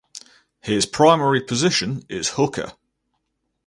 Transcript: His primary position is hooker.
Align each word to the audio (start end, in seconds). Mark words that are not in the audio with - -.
His 0.61 0.87
primary 0.87 1.41
position 1.41 2.01
is 2.09 2.29
hooker. 2.29 2.73